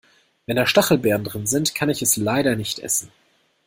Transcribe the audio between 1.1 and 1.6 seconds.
drin